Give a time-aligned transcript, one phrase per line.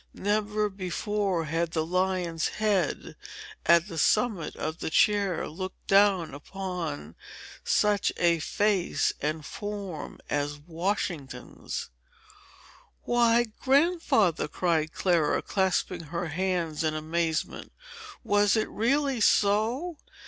[0.15, 3.15] Never before had the lion's head,
[3.67, 7.13] at the summit of the chair, looked down upon
[7.63, 11.91] such a face and form as Washington's!"
[13.03, 13.45] "Why!
[13.61, 17.71] Grandfather," cried Clara, clasping her hands in amazement,
[18.23, 19.97] "was it really so?